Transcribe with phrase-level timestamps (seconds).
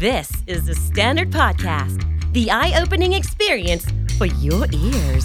[0.00, 2.02] This is the Standard Podcast,
[2.32, 3.84] the eye opening experience
[4.18, 5.24] for your ears.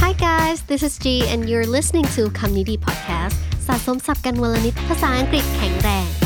[0.00, 6.19] Hi guys this is G and you're listening to คำนี้ดี podcast สะสมสับกันวลนิดภาษาอังกฤษแข็งแรง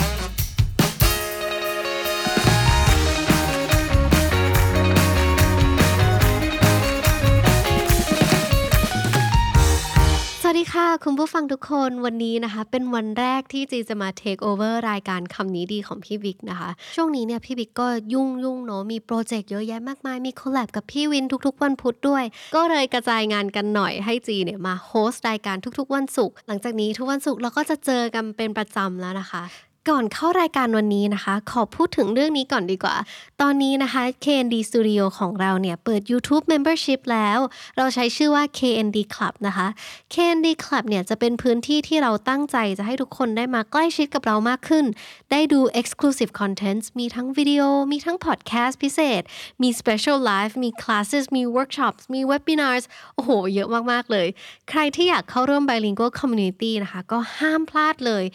[10.81, 22.23] ค่ะคุณผู้ฟังทุกคนวันนี้นะคะ เป็นวันแรกที่จีจะมาเทคโอเวอร์รายการคำนี้ดีของพี่บิ๊กนะคะ ช่วงนี้เนี่ยพี่บิ๊กก็ยุ่งยุ่งเนาะมี project เยอะแยะมากมาย มี collab กับพี่วินทุกๆ วันพุธด้วย
[22.55, 29.43] ก็เลยกระจายงานกันหน่อยให้จีเนี่ยมา host รายการทุกๆ วันศุกร์หลังจากนี้ทุกวันศุกร์เราก็จะเจอกันเป็นประจำแล้วนะคะ
[29.89, 32.95] ก่อนเข้ารายการวันนี้นะคะ ขอพูดถึงเรื่องนี้ก่อนดีกว่า
[33.41, 37.39] ตอนนี้นะคะ KND Studio ของเราเนี่ยเปิด YouTube Membership แล้ว
[37.77, 39.67] เราใช้ชื่อว่า KND Club นะคะ
[40.13, 44.85] KND Club เนี่ยจะเป็นพื้นที่ที่เราตั้งใจจะให้ทุกคนได้มาใกล้ชิดกับเรามากขึ้น
[45.31, 47.61] ได้ดู Exclusive contents มีทั้งวิดีโอ
[47.91, 49.21] มีทั้ง Podcast พิเศษ
[49.61, 52.83] มี Special Live มี Classes มี Workshops มี Webinars
[53.15, 54.27] โอ้โห เยอะมาก ๆ เลย
[54.69, 58.25] ใครที่อยากเข้าร่วม Bilingual Community นะคะ ก็ห้ามพลาดเลย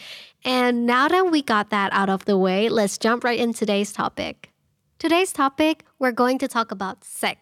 [0.58, 3.92] And now that we got that out of the way, let's jump right in today's
[4.02, 4.36] topic.
[5.04, 7.40] Today's topic, we're going to talk about sex.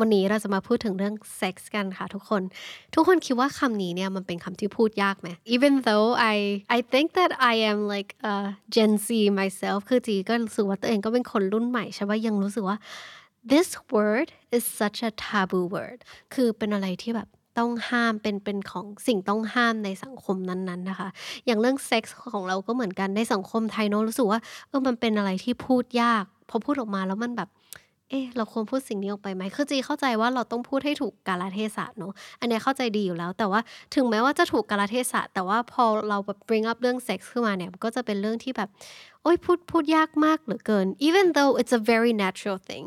[0.00, 2.42] วันนี้เราจะมาพูดถึงเรื่อง sex กันค่ะทุกคน
[2.94, 6.36] ทุกคนคิดว่าคำนี้เนี่ยมันเป็นคำที่พูดยากไหม Even though I
[6.76, 8.34] I think that I am like a
[8.74, 9.08] Gen Z
[9.40, 12.76] myself คือจีก็รู้สึกว่าตัวเองก็เป็นคนรุ่นใหม่ใช่ป่ะยังรู้สึกว่า
[13.52, 15.98] this word is such a taboo word
[16.34, 21.09] คือเป็นอะไรที่แบบ ต้องห้ามเป็นเป็นของสิ่งต้องห้ามในสังคมนั้นๆนะคะ
[21.45, 27.49] อย่างเรื่องเซ็กส์ของเราก็เหมือนกันในสังคมไทยเนอะรู้สึกว่าเออมันเป็นอะไรที่พูดยาก พอพูดออกมาแล้วมันแบบ
[28.09, 33.61] เอ๊ะเราควรพูดสิ่งนี้ออกไปไหมคือจีเข้าใจว่าเราต้องพูดให้ถูกกาลเทศะเนอะอันนี้เข้าใจดีอยู่แล้ว แต่ว่า
[33.95, 38.69] ถึงแม้ว่าจะถูกกาลเทศะ แต่ว่าพอเราแบบ bring up เรื่องเซ็กส์ขึ้นมาเนี่ยก็จะเป็นเรื่องที่แบบ
[39.21, 42.85] โอ้ยพูดพูดยากมากเหลือเกิน even though it's a very natural thing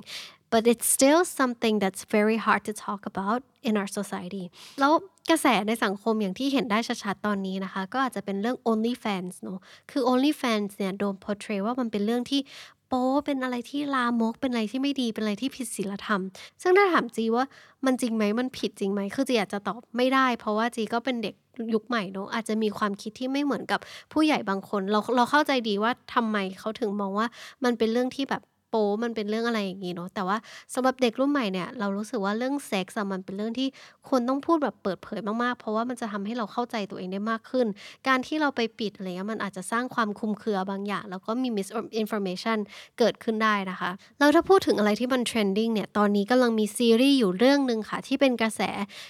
[0.53, 4.45] but it's still something that's very hard to talk about in our society
[4.81, 4.93] แล้ว
[5.31, 12.41] กระแสในสังคมอย่างที่เห็นได้ชัดๆตอนนี้นะคะ ก็อาจจะเป็นเรื่อง OnlyFans เนอะคือ OnlyFans เนี่ยโดน portray ว่ามันเป็นเรื่องที่
[12.89, 16.21] โป๊เป็นอะไรที่ลามก เป็นอะไรที่ไม่ดี เป็นอะไรที่ผิดศีลธรรม
[16.63, 17.45] ซึ่งถ้าถามจีว่า
[17.87, 21.35] มันจริงไหม มันผิดจริงไหม คือจีอาจจะตอบไม่ได้ เพราะว่าจีก็เป็นเด็ก
[21.75, 23.81] ยุคใหม่เนอะอาจจะมีความคิดที่ไม่เหมือนกับ
[24.13, 27.27] ผู้ใหญ่บางคน เราเราเข้าใจดีว่าทำไมเขาถึงมองว่า
[27.65, 30.37] มันเป็นเรื่องที่แบบ โป๊มันเป็นเรื่องอะไรอย่างนี้เนาะแต่ว่า
[30.75, 33.69] สำหรับเด็กรุ่นใหม่เนี่ยเรารู้สึกว่าเรื่องเซ็กซ์มันเป็นเรื่องที่
[34.11, 37.67] คนต้องพูดแบบเปิดเผยมากๆ เพราะว่ามันจะทำให้เราเข้าใจตัวเองได้มากขึ้น
[38.09, 42.59] การที่เราไปปิดอะไรเงี้ยมันอาจจะสร้างความคุมเครือบางอย่าง แล้วก็มี misinformation
[42.99, 48.61] เกิดขึ้นได้นะคะแล้วถ้าพูดถึงอะไรที่มัน trending เนี่ยตอนนี้กำลังมีซีรีส์อยู่เรื่องหนึ่งค่ะที่เป็นกระแส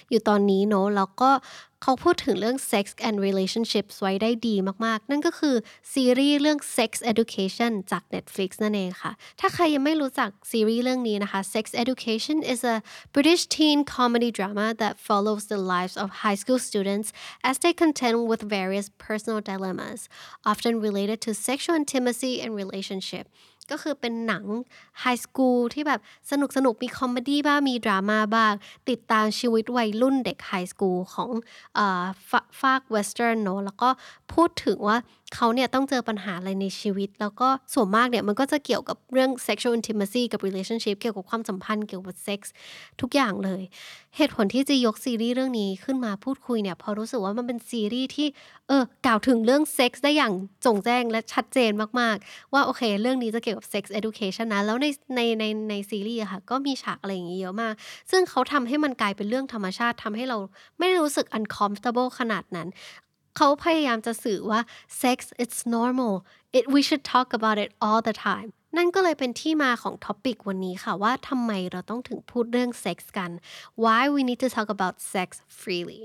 [0.09, 1.29] อยู่ตอนนี้เนาะแล้วก็
[1.83, 5.55] เขาพูดถึงเรื่อง sex and relationships ไว้ได้ดีมากๆ นั่นก็คือ
[5.93, 12.77] ซีรีส์เรื่อง sex education จาก Netflix นั่นเองค่ะ ถ้าใครยังไม่รู้จักซีรีส์เรื่องนี้นะคะ sex education is a
[13.15, 17.07] British teen comedy drama that follows the lives of high school students
[17.49, 19.99] as they contend with various personal dilemmas
[20.51, 23.25] often related to sexual intimacy and relationship
[23.71, 24.45] ก็คือเป็นหนัง
[24.99, 25.99] high school ที่แบบ
[26.31, 28.53] สนุกสนุกมี comedy บ้างมีดราม่าบ้าง
[28.89, 31.29] ติดตามชีวิตวัยรุ่นเด็ก high school ของ
[32.61, 33.89] ฝั่ง western เนาะแล้วก็
[34.33, 34.97] พูดถึงว่า
[35.35, 42.53] เขาเนี่ยต้องเจอปัญหาอะไรในชีวิต แล้วก็ส่วนมากเนี่ยมันก็จะเกี่ยวกับเรื่อง sexual intimacy กับ relationship เกี่ยวกับความสัมพันธ์เกี่ยวกับเซ็กส์
[43.01, 43.61] ทุกอย่างเลย
[44.17, 48.27] เหตุผลที่จะยกซีรีส์เรื่องนี้ขึ้นมาพูดคุยเนี่ยเพราะรู้สึกว่ามันเป็นซีรีส์ที่
[48.67, 50.33] เออกล่าวถึงเรื่องเซ็กส์ได้อย่าง
[50.65, 54.85] โจ่งแจ้งและชัดเจนมากๆ ว่าโอเค เรื่องนี้จะเกี่ยวกับ sex education นะแล้วใน
[55.15, 57.73] ในในในซีรีส์อะค่ะก็มีฉากอะไรอย่างนี้เยอะมาก
[58.11, 60.37] ซึ่งเขาทำให้มันกลายเป็นเรื่องธรรมชาติทำให้เรา
[60.77, 62.69] ไม่ได้รู้สึก uncomfortable ขนาดนั้น
[63.41, 64.59] เขาพยายามจะสื่อว่า
[65.01, 66.13] sex it's normal
[66.57, 73.31] it we should talk about it all the time นั่นก็เลยเป็นที่มาของ topic วันนี้ค่ะ ว่าทำไมเราต้องถึงพูดเรื่องเซ็กส์กัน
[73.83, 75.29] why we need to talk about sex
[75.61, 76.01] freely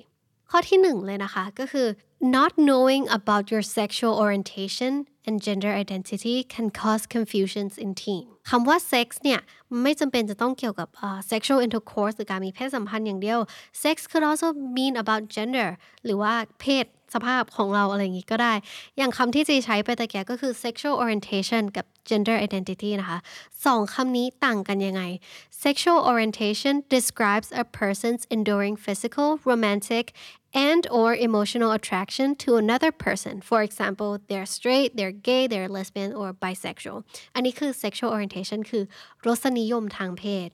[0.51, 1.87] ข้อที่หนึ่งเลยนะคะ ก็คือ
[2.24, 8.78] not knowing about your sexual orientation and gender identity can cause confusions in teen คำว่า
[8.92, 9.40] sex เนี่ย
[9.82, 13.40] ไม่จำเป็นจะต้องเกี่ยวกับ uh, sexual intercourse หรือการมีเพศสัมพันธ์อย่างเดียว
[13.84, 14.48] sex could also
[14.78, 15.70] mean about gender
[16.06, 18.54] หรือว่าเพศสภาพของเราอะไรอย่างนี้ก็ได้
[18.98, 23.20] อย่างคำที่จีใช้ไปตะแกก็คือ sexual orientation กับ gender identity นะคะ
[23.66, 25.02] สองคำนี้ต่างกันยังไง
[25.64, 30.06] sexual orientation describes a person's enduring physical romantic
[30.68, 36.12] and or emotional attraction to another person for example they're straight they're gay they're lesbian
[36.20, 36.98] or bisexual
[37.36, 38.84] อันนี้คือ sexual orientation คือ
[39.26, 40.50] รสนิยมทางเพศ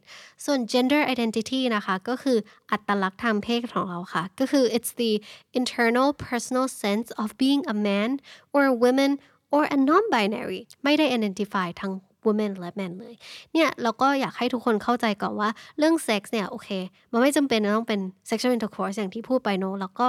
[0.45, 2.37] ส่วน gender identity นะคะก็คือ
[2.71, 5.11] อัตลักษณ์ทางเพศของเราค่ะ ก็คือ it's the
[5.59, 8.09] internal personal sense of being a man
[8.53, 9.11] or a woman
[9.55, 11.93] or a non-binary ไม่ได้ identify ทาง
[12.26, 13.14] women และ men เลย
[13.52, 16.68] เนี่ยเราก็อยากให้ทุกคนเข้าใจก่อนว่าเรื่องเซ็กส์เนี่ยโอเค
[17.12, 18.00] มันไม่จำเป็นต้องเป็น
[18.30, 20.06] sexual intercourse อย่างที่พูดไปเนอะแล้วก็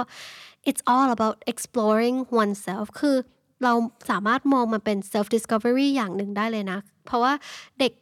[0.68, 3.16] it's all about exploring oneself คือ
[3.64, 3.72] เรา
[4.10, 7.32] สามารถมองมันเป็น self discovery อย่างหนึ่งได้เลยนะ เพราะว่า
[7.80, 7.92] เด็ก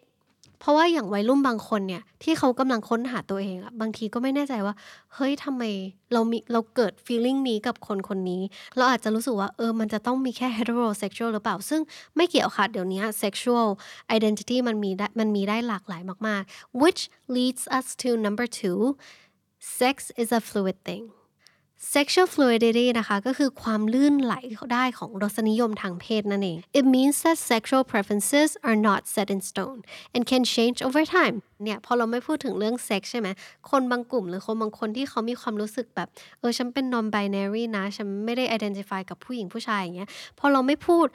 [0.61, 4.75] เพราะว่าอย่างวัยรุ่นบางคนเนี่ยที่เขากำลังค้นหาตัวเองอะบางทีก็ไม่แน่ใจว่า
[5.15, 5.63] เฮ้ยทำไม
[6.13, 8.43] เรามีเราเกิด feeling นี้กับคนคนนี้
[8.77, 11.81] เราอาจจะรู้สึกว่าเออมันจะต้องมีแค่ heterosexual หรือเปล่า ซึ่ง
[12.17, 13.67] ไม่เกี่ยวค่ะ เดี๋ยวนี้ sexual
[14.17, 17.03] identity มันมีได้มันมีได้หลากหลายมาก ๆ which
[17.35, 18.81] leads us to number two
[19.79, 21.05] sex is a fluid thing
[21.95, 24.35] sexual fluidity นะคะก็คือความลื่นไหล
[24.73, 29.81] ได้ของรสนิยมทางเพศนั่นเอง it means that sexual preferences are not set in stone
[30.15, 33.29] and can change over time เนี่ยพอเราไม่พูดถึงเรื่องเซ็กใช่ไหม
[33.71, 36.09] คนบางกลุ่มหรือคนบางคนที่เขามีความรู้สึกแบบ
[36.41, 41.07] เออ ฉันเป็น non binary นะ ฉันไม่ได้ identify กับผู้หญิงผู้ชายอย่างเงี้ยพอเราไม่พูด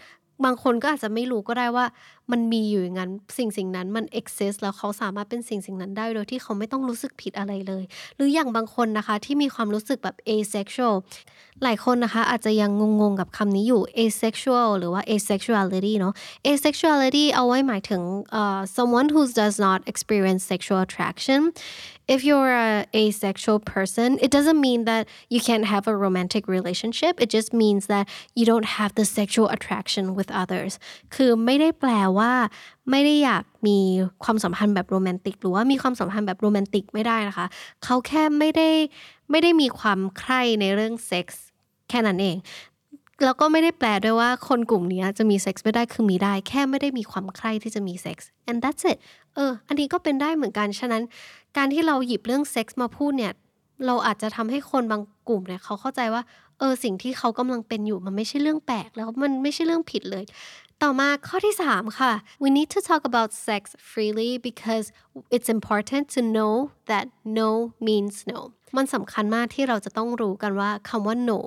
[0.44, 1.86] บางคนก็อาจจะไม่รู้ก็ได้ว่า
[2.32, 7.84] มันมีอยู่อย่างนั้นสิ่งสิ่งนั้นมัน exist แล้วเขาสามารถเป็นสิ่งสิ่งนั้นได้โดยที่เขาไม่ต้องรู้สึกผิดอะไรเลย
[8.16, 10.96] หรืออย่างบางคนนะคะที่มีความรู้สึกแบบ asexual
[11.64, 12.72] หลายคนนะคะอาจจะยัง
[13.02, 16.14] งงๆกับคำนี้อยู่ asexual หรือว่า asexuality เนาะ
[16.48, 18.02] asexuality เอาไว้หมายถึง
[18.40, 21.42] uh, someone who does not experience sexual attraction
[22.14, 22.72] if you're a
[23.02, 25.04] asexual person it doesn't mean that
[25.34, 28.06] you can't have a romantic relationship it just means that
[28.38, 30.74] you don't have the sexual attraction with others
[31.16, 32.34] คือไม่ได้แปลว่า
[32.92, 33.78] ไม่ได้อยากมี
[34.24, 37.48] ความสัมพันธ์แบบโรแมนติกหรือว่ามีความสัมพันธ์แบบโรแมนติกไม่ได้นะคะ
[37.84, 38.70] เขาแค่ไม่ได้
[39.32, 41.44] ไม่ได้มีความใคร่ในเรื่องเซ็กส์
[41.90, 42.38] แค่นั้นเอง
[43.24, 48.98] แล้วก็ไม่ได้แปลด้วยว่าคนกลุ่มนี้จะมีเซ็กส์ไม่ได้คือมีได้ แค่ไม่ได้มีความใคร่ที่จะมีเซ็กส์ and that's it
[49.36, 51.04] เออ อันนี้ก็เป็นได้เหมือนกัน ฉะนั้น
[51.58, 53.34] การที่เราหยิบเรื่องเซ็กส์มาพูดเนี่ย
[53.86, 56.24] เราอาจจะทำให้คนบางกลุ่มเนี่ย เขาเข้าใจว่า
[56.60, 60.24] เออ สิ่งที่เขากำลังเป็นอยู่มันไม่ใช่เรื่องแปลกแล้วมันไม่ใช่เรื่องผิดเลย
[60.84, 62.12] ต่อมาข้อที่ 3 ค่ะ
[62.44, 64.86] we need to talk about sex freely because
[65.36, 66.54] it's important to know
[66.92, 67.06] that
[67.40, 67.50] no
[67.88, 68.40] means no
[68.78, 71.40] มันสำคัญมากที่เราจะต้องรู้กันว่าคำว่า no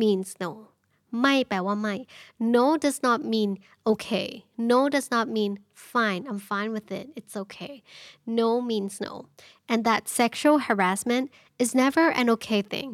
[0.00, 0.50] means no
[1.20, 1.94] ไม่แปลว่าไม่
[2.54, 3.50] no does not mean
[3.92, 4.28] okay
[4.70, 5.52] no does not mean
[5.92, 7.74] fine I'm fine with it it's okay
[8.40, 9.12] no means no
[9.70, 11.24] and that sexual harassment
[11.62, 12.90] is never an okay thing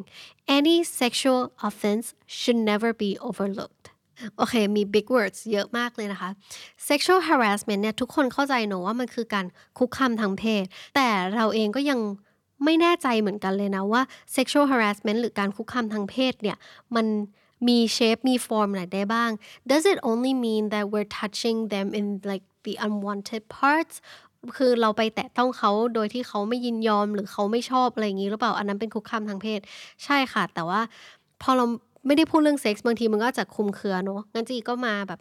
[0.57, 2.05] any sexual offense
[2.39, 3.85] should never be overlooked
[4.37, 6.29] โอเค มี big words เยอะมากเลยนะคะ
[6.89, 9.45] sexual harassment เนี่ยทุกคนเข้าใจเนอะว่ามันคือการ
[9.77, 10.63] คุกคามทางเพศ
[10.95, 11.99] แต่เราเองก็ยัง
[12.63, 14.01] ไม่แน่ใจเหมือนกันเลยนะว่า
[14.35, 16.57] sexual harassment หรือการคุกคามทางเพศเนี่ย
[16.95, 17.05] มัน
[17.67, 19.31] มีเชฟมีฟอร์มไรได้บ้าง
[19.69, 23.95] does it only mean that we're touching them in like the unwanted parts
[24.57, 29.59] คือเราไปแตะต้องเขาโดยที่เขาไม่ยินยอมหรือเขาไม่ชอบอะไรอย่างนี้หรือเปล่า อันนั้นเป็นคุกคามทางเพศ
[30.05, 30.81] ใช่ค่ะ แต่ว่า
[31.41, 31.65] พอเรา
[32.05, 35.19] ไม่ได้พูดเรื่องเซ็กส์บางทีมันก็จะคุมเครือเนอะงั้นจีก็มาแบบ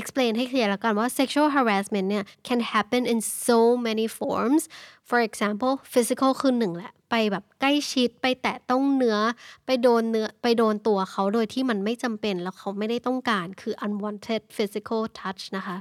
[0.00, 4.62] explain ให้เคลียร์แล้วกันว่า sexual harassment เนี่ย can happen in so many forms
[5.08, 9.18] for example physical คือหนึ่งแหละ ไปแบบใกล้ชิดไปแตะต้องเนื้อ
[9.66, 15.76] ไปโดนเนื้อไปโดนตัวเขาโดยที่มันไม่จำเป็นแล้วเขาไม่ได้ต้องการคือ unwanted physical touch นะคะ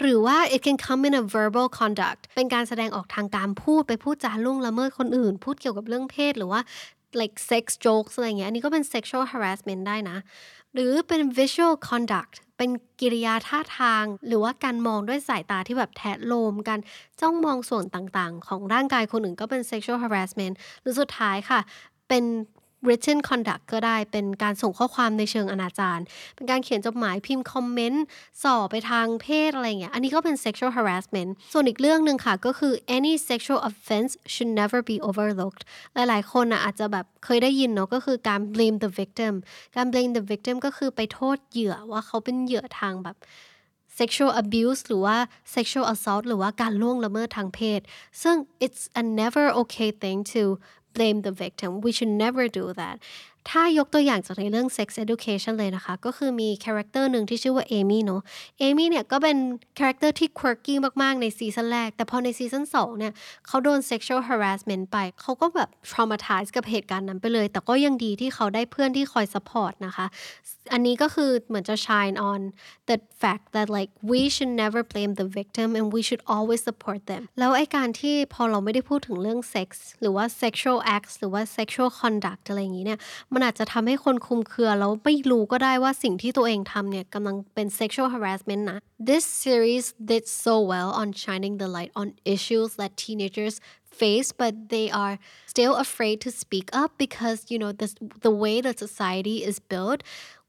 [0.00, 6.60] หรือว่า it can come in a verbal conduct เป็นการแสดงออกทางการพูดไปพูดจาล่วงละเมิดคนอื่น พูดเกี่ยวกับเรื่องเพศหรือว่า
[7.20, 10.16] like sex jokes อะไรเงี้ย อันนี้ก็เป็น sexual harassment ได้นะ
[10.76, 12.70] หรือเป็น visual conduct เป็น
[13.00, 16.78] กิริยาท่าทาง หรือว่าการมองด้วยสายตาที่แบบแทะโลมกัน
[17.20, 21.60] จ้องมองส่วนต่างๆ ของร่างกายคนอื่นก็เป็น sexual harassment หรือสุดท้ายค่ะ
[22.08, 22.24] เป็น
[22.86, 25.98] written conduct ก็ได้เป็นการส่งข้อความในเชิงอนาจาร
[26.34, 28.04] เป็นการเขียนจดหมายพิมพ์คอมเมนต์
[28.42, 35.62] ส่อไปทางเพศอะไรเงี้ยอันนี้ก็เป็น sexual harassment ส่วนอีกเรื่องหนึ่งค่ะก็คือ any sexual offense should never be overlooked
[35.94, 39.34] หลายๆ คนอะอาจจะแบบเคยได้ยินเนาะก็คือการ blame the victim
[39.76, 43.18] การ blame the victim ก็คือไปโทษเหยื่อว่าเขาเป็นเหยื่อทางแบบ
[43.98, 45.16] sexual abuse หรือว่า
[45.54, 47.80] sexual assault หรือว่าการล่วงละเมิดทางเพศ
[48.22, 50.42] ซึ่ง it's a never okay thing to
[50.96, 51.80] blame the victim.
[51.80, 52.98] We should never do that
[53.50, 58.22] ถ้ายกตัวอย่างจากในเรื่อง sex education เลยนะคะ ก็คือมี character หนึ่งที่ชื่อว่าเอมี่เนาะ
[58.58, 59.36] เอมี่เนี่ยก็เป็น
[59.78, 63.12] character ที่ quirky มาก ๆ ในซีซั่นแรก แต่พอในซีซั่น2เนี่ย
[63.46, 70.06] เขาโดน sexual harassment ไป เขาก็แบบ traumatize กับเหตุการณ์นั้นไปเลย แต่ก็ยังดีที่เขาได้เพื่อนที่คอย support นะคะ
[70.72, 72.40] อันนี้ก็คือเหมือนจะ shine on
[72.88, 77.00] the fact that like we should never blame the victim and we should always support
[77.10, 79.68] them แล้วไอ้การที่พอเราไม่ได้พูดถึงเรื่อง sex
[80.00, 82.98] หรือว่า sexual acts หรือว่า sexual conduct อะไรอย่างนี้เนี่ย
[83.35, 88.79] มันอาจจะทำให้คนคุมเครือแล้วไม่รู้ก็ได้ว่าสิ่งที่ตัวเองทำเนี่ยกำลังเป็น sexual harassment นะ
[89.09, 93.55] This series did so well on shining the light on issues that teenagers
[94.01, 95.15] face but they are
[95.53, 97.93] still afraid to speak up because you know this,
[98.27, 99.99] the way that society is built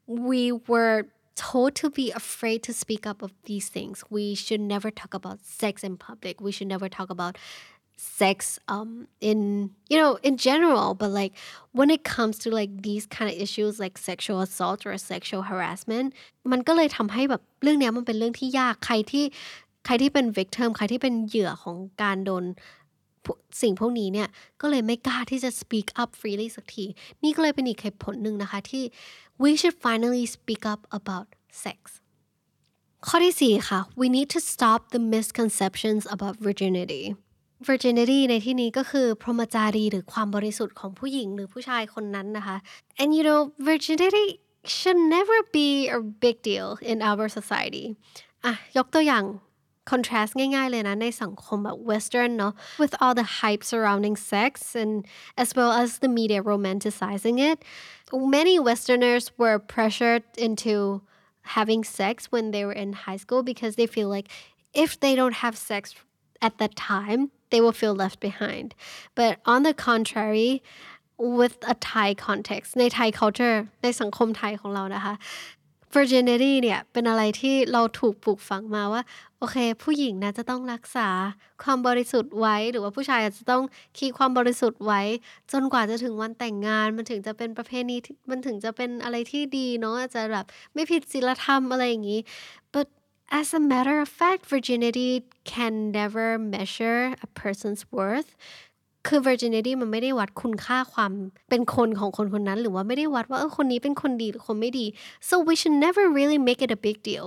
[0.06, 0.98] we were
[1.34, 5.38] told to be afraid to speak up of these things we should never talk about
[5.60, 7.34] sex in public we should never talk about
[8.20, 8.38] sex
[8.74, 8.90] um
[9.30, 9.40] in
[9.90, 11.32] you know in general but like
[11.78, 16.08] when it comes to like these kind of issues like sexual assault or sexual harassment
[16.52, 19.24] มันก็เลยทำให้แบบเรื่องเนี้ยมันเป็นเรื่องที่ยากใครที่
[19.86, 22.44] ใครที่เป็น victim ใครที่เป็นเหยื่อของการโดน
[23.60, 24.28] สิ่งพวกนี้เนี่ย
[24.60, 26.84] ก็เลยไม่กล้าที่จะ speak up freely สักที
[27.22, 28.84] นี่ก็เลยเป็นอีกเหตุผลหนึ่งนะคะที่
[29.42, 31.26] we should finally speak up about
[31.64, 31.78] sex
[33.06, 37.04] ข้อที่ 4 ค่ะ we need to stop the misconceptions about virginity
[37.65, 42.57] Virginity ในที่นี้ก็คือพรหมจารีหรือความบริสุทธิ์ของผู้หญิงหรือผู้ชายคนนั้นนะคะ
[43.01, 44.25] and you know virginity
[44.77, 47.85] should never be a big deal in our society
[48.45, 49.23] อะยกตัวอย่าง
[49.91, 54.93] contrast ง่ายๆเลยนะ ในสังคมแบบ western เนาะ with all the hype surrounding sex and
[55.43, 57.57] as well as the media romanticizing it
[58.37, 60.75] many westerners were pressured into
[61.55, 64.27] having sex when they were in high school because they feel like
[64.83, 65.83] if they don't have sex
[66.47, 68.67] at that time they will feel left behind
[69.17, 70.51] but on the contrary
[71.39, 75.15] with a Thai context ใน Thai culture ในสังคมไทยของเรานะคะ
[75.95, 79.01] virginity เนี่ยเป็นอะไรที่เราถูกปลูกฝังมาว่า
[79.39, 81.09] โอเค ผู้หญิงนะจะต้องรักษา
[81.63, 83.63] ความบริสุทธิ์ไว้ หรือว่าผู้ชายอาจจะต้อง
[83.97, 85.01] คีความบริสุทธิ์ไว้
[85.51, 87.97] จนกว่าจะถึงวันแต่งงาน มันถึงจะเป็นประเพณี
[88.29, 92.19] มันถึงจะเป็นอะไรที่ดีเนาะจจะแบบไม่ผิดศีลธรรมอะไรอย่างนี้
[92.73, 92.87] but
[93.40, 95.10] as a matter of fact virginity
[95.52, 98.30] can never measure a person's worth
[99.06, 101.12] คือ virginity มันไม่ได้วัดคุณค่าความ
[101.50, 104.86] เป็นคนของคนคนนั้น หรือว่าไม่ได้วัดว่าเออคนนี้เป็นคนดีหรือคนไม่ดี
[105.28, 107.26] so we should never really make it a big deal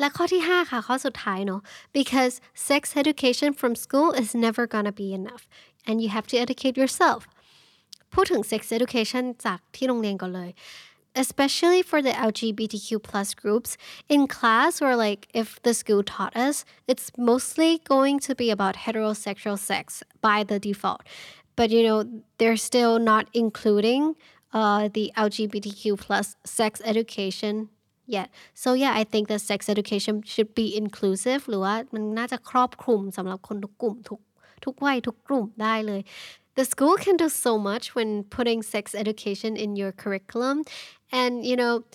[0.00, 1.60] และข้อที่ 5 ค่ะ ข้อสุดท้ายเนาะ
[1.98, 2.34] because
[2.68, 5.44] sex education from school is never gonna be enough
[5.86, 7.20] and you have to educate yourself
[8.14, 10.50] พูดถึง sex education จากที่โรงเรียนก่อนเลย
[11.16, 13.76] especially for the LGBTQ plus groups
[14.08, 18.76] in class or like if the school taught us it's mostly going to be about
[18.76, 21.02] heterosexual sex by the default
[21.56, 24.16] but you know they're still not including
[24.52, 27.68] uh, the LGBTQ plus sex education
[28.06, 34.20] yet so yeah I think that sex education should be inclusive หรือว่ามันน่าจะครอบคลุมสำหรับคนทุกกลุ่มทุก
[34.64, 36.00] ทุกวัยทุกกลุ่มได้เลย
[36.57, 40.63] the school can do so much when putting sex education in your curriculum.
[41.11, 41.85] And, you know,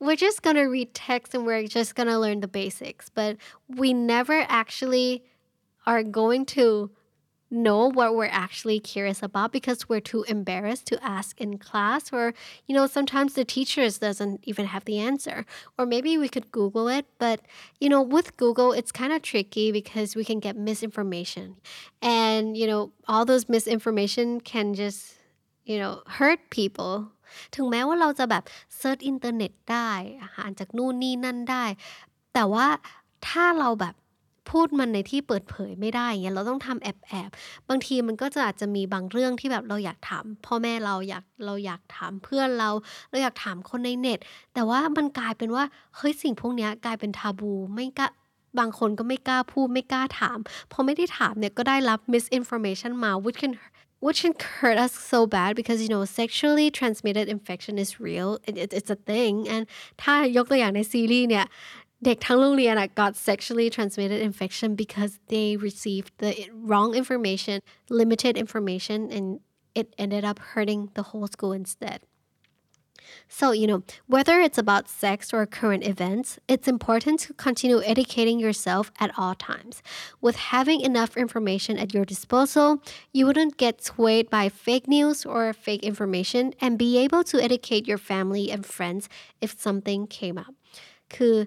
[0.00, 3.36] we're just going to read text and we're just going to learn the basics, but
[3.68, 5.22] we never actually
[5.84, 6.90] are going to
[7.51, 12.33] know what we're actually curious about because we're too embarrassed to ask in class or
[12.65, 15.45] you know sometimes the teachers doesn't even have the answer
[15.77, 17.41] or maybe we could google it but
[17.81, 21.57] you know with google it's kind of tricky because we can get misinformation
[22.01, 25.15] and you know all those misinformation can just
[25.65, 27.11] you know hurt people
[27.55, 28.43] ถึงแม้ว่าเราจะแบบ
[28.77, 29.91] เซิร์ชอินเทอร์เน็ตได้
[30.37, 31.65] อ่านจากนู่นนี่นั่นได้
[32.33, 32.67] แต่ว่า
[33.27, 33.95] ถ้าเราแบบ
[34.50, 37.30] พูดมันในที่เปิดเผยไม่ได้เงี้ยเราต้องทำแอบแอบ
[37.68, 42.70] บางทีมันก็จะอาจจะมีบางเรื่องที่แบบเราอยากถามพ่อแม่เราอยากเราอยากถามเพื่อนเรา
[43.10, 44.18] เราอยากถามคนในเน็ต
[44.54, 45.64] แต่ว่ามันกลายเป็นว่า
[45.96, 48.08] เฮ้ยสิ่งพวกนี้กลายเป็นทาบูไม่กล้า
[48.58, 50.38] บางคนก็ไม่กล้าพูดไม่กล้าถาม
[50.72, 53.52] พอไม่ได้ถามเนี่ยก็ได้รับ misinformation มา which can
[54.04, 58.54] which can hurt us so bad because you know sexually transmitted infection is real it,
[58.62, 59.62] it, it's a thing and
[60.02, 61.46] ถ้ายกตัวอย่างในซีรีส์เนี่ย
[62.05, 66.31] เด็กทั้งโรงเรียน got sexually transmitted infection because they received the
[66.69, 67.57] wrong information
[68.01, 69.25] limited information and
[69.79, 71.99] it ended up hurting the whole school instead
[73.27, 78.39] so, you know, whether it's about sex or current events, it's important to continue educating
[78.39, 79.81] yourself at all times.
[80.19, 85.53] With having enough information at your disposal, you wouldn't get swayed by fake news or
[85.53, 89.09] fake information and be able to educate your family and friends
[89.39, 90.53] if something came up.
[91.15, 91.37] คือ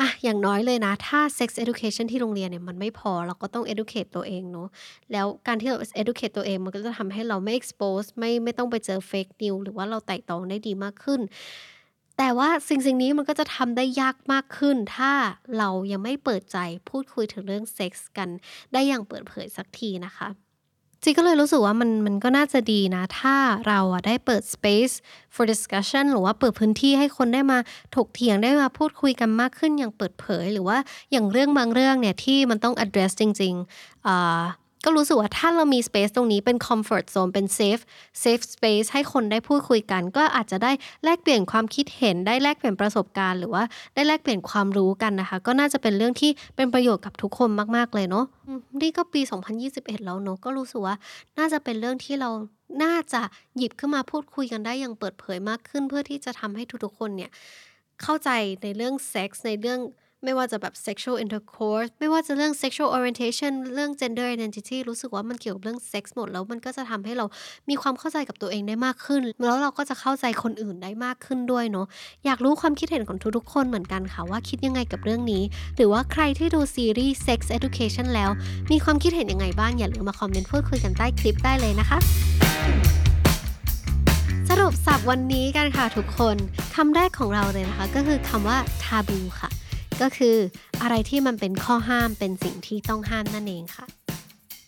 [0.00, 4.68] อะอย่างน้อยเลยนะ ถ้า sex education ที่โรงเรียนเนี่ยมันไม่พอเราก็ต้อง educate ตัวเองเนาะ
[5.12, 11.20] แล้วการที่เรา educate ตัวเองมันก็จะทำให้เราไม่ expose ไม่ไม่ต้องไปเจอ fake news หรือว่าเราไต่ตองได้ดีมากขึ้น
[12.18, 15.12] แต่ว่าสิ่งสิ่งนี้มันก็จะทำได้ยากมากขึ้น ถ้า
[15.58, 16.58] เรายังไม่เปิดใจ
[16.90, 18.28] พูดคุยถึงเรื่องเซ็กส์กัน
[18.72, 20.28] ได้อย่างเปิดเผยสักทีนะคะ
[21.02, 23.36] จีก็เลยรู้สึกว่ามันมันก็น่าจะดีนะ ถ้า
[23.66, 24.94] เราอะได้เปิด space
[25.34, 27.58] for discussion หรือว่าเปิดพื้นที่ให้คนได้มา
[27.96, 30.78] ถกเถียงได้มาพูดคุยกันมากขึ้นอย่างเปิดเผย หรือว่า
[31.12, 34.06] อย่างเรื่องบางเรื่องเนี่ยที่มันต้อง address จริงๆ
[34.84, 37.82] ก็รู้สึกว่าถ้าเรามี space ตรงนี้เป็น comfort zone เป็น safe
[38.22, 40.72] safe space ให้คนได้พูดคุยกัน ก็อาจจะได้
[41.04, 48.24] แลกเปลี่ยนความคิดเห็นได้แลกเปลี่ยนประสบการณ์ หรือว่าได้แลกเปลี่ยนความรู้กันนะคะ ก็น่าจะเป็นเรื่องที่เป็นประโยชน์กับทุกคนมากๆเลยเนาะ
[48.82, 49.20] นี่ก็ปี
[49.62, 50.94] 2021 แล้วเนาะก็รู้สึกว่า
[51.38, 52.30] น่าจะเป็นเรื่องที่เรา
[52.82, 53.20] น่าจะ
[53.56, 57.30] หยิบขึ้นมาพูดคุยกันได้อย่างเปิดเผยมากขึ้น เพื่อที่จะทำให้ทุกๆคนเนี่ย
[58.02, 58.30] เข้าใจ
[58.62, 59.80] ในเรื่องเซ็กส์ในเรื่อง
[60.24, 67.26] ไม่ว่าจะแบบ sexual intercourse ไม่ว่าจะเรื่อง sexual orientation เรื่อง gender identity รู้สึกว่ามันเกี่ยวกับเรื่องเซ็กส์หมดแล้วมันก็จะทำให้เรา
[67.68, 71.86] มีความเข้าใจกับตัวเองได้มากขึ้น แล้วเราก็จะเข้าใจคนอื่นได้มากขึ้นด้วยเนาะ
[72.24, 75.42] อยากรู้ความคิดเห็นของทุกๆคนเหมือนกันค่ะว่าคิดยังไงกับเรื่องนี้
[75.76, 78.30] หรือว่าใครที่ดูซีรีส์ sex education แล้ว
[78.70, 81.98] มีความคิดเห็นยังไงบ้างอย่าลืมมาคอมเมนต์พูดคุยกันใต้คลิปได้เลยนะคะ
[84.48, 86.36] สรุปสับวันนี้กันค่ะทุกคน
[86.74, 89.50] คำแรกของเราเลยนะคะ ก็คือคำว่า taboo ค่ะ
[90.00, 90.36] ก็คือ
[90.82, 93.86] อะไรที่มันเป็นข้อห้ามเป็นสิ่งที่ต้องห้ามนั่นเองค่ะ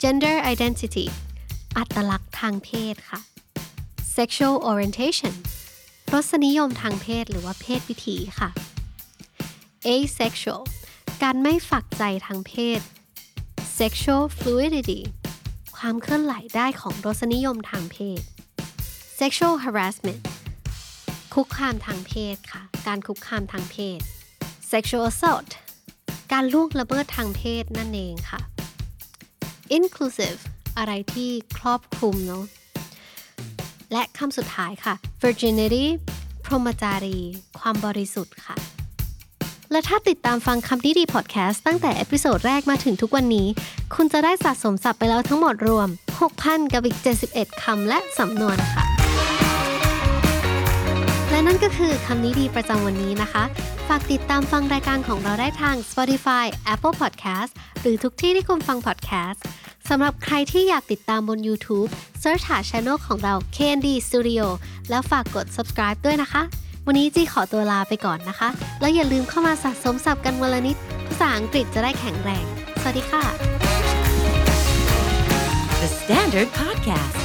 [0.03, 1.07] gender identity
[1.77, 3.21] อัตลักษณ์ทางเพศค่ะ
[4.17, 5.35] sexual orientation
[6.13, 8.51] รสนิยมทางเพศหรือว่าเพศวิถีค่ะ
[9.87, 10.63] asexual
[11.23, 12.81] การไม่ฝักใจทางเพศ
[13.79, 15.01] sexual fluidity
[15.77, 18.21] ความเคลื่อนไหวได้ของรสนิยมทางเพศ
[19.21, 20.23] sexual harassment
[21.35, 24.01] คุกคามทางเพศค่ะ การคุกคามทางเพศ
[24.73, 25.51] sexual assault
[26.33, 28.41] การล่วงละเมิดทางเพศนั่นเองค่ะ
[29.77, 30.41] inclusive
[30.79, 32.45] อะไรที่ครอบคลุมเนาะ
[33.93, 35.85] และคำสุดท้ายค่ะ virginity
[36.45, 37.19] พรหมจารี
[37.59, 38.57] ความบริสุทธิ์ค่ะ
[39.73, 43.49] และถ้าติดตามฟังคำนี้ดีพอดแคสต์ตั้งแต่ episode แรกมาถึงทุกวันนี้
[43.95, 45.89] คุณจะได้สะสมศัพท์ไปแล้วทั้งหมดรวม
[46.31, 46.99] 6,000 กับอีก
[47.31, 48.90] 71 คำและสำนวนค่ะ
[51.47, 53.45] นั่นก็คือคำนี้ดีประจำวันนี้นะคะ
[53.89, 59.39] ฝากติดตามฟังรายการของเราได้ทาง Spotify Apple Podcast หรือทุกที่ที่คุณฟัง podcast
[59.89, 61.91] สำหรับใครที่อยากติดตามบน YouTube
[62.23, 64.45] Search หา Channel ของเรา KND Studio
[64.91, 66.43] แล้วฝากกด subscribe ด้วยนะคะ
[66.87, 68.49] วันนี้จีขอตัวลาไปก่อนนะคะ
[68.81, 72.45] แล้วอย่าลืมเข้ามาสะสมศัพท์กันวันละนิด ภาษาอังกฤษจะได้แข็งแรง
[72.81, 73.25] สวัสดีค่ะ
[75.81, 77.21] The Standard Podcast,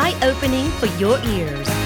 [0.00, 1.81] eye opening for your ears.